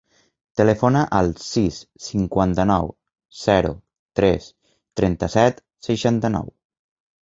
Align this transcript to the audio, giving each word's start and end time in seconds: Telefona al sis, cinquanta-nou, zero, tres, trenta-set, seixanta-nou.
Telefona 0.61 1.03
al 1.17 1.29
sis, 1.47 1.77
cinquanta-nou, 2.07 2.91
zero, 3.45 3.77
tres, 4.23 4.53
trenta-set, 5.03 5.67
seixanta-nou. 5.91 6.55